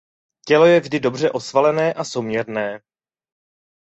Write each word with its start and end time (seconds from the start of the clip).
Tělo 0.47 0.65
je 0.65 0.79
vždy 0.79 0.99
dobře 0.99 1.31
osvalené 1.31 1.93
a 1.93 2.03
souměrné. 2.03 2.81